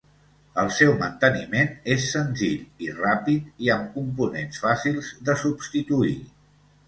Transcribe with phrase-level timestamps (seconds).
[0.61, 6.19] El seu manteniment és senzill i ràpid i amb components fàcils de substituir.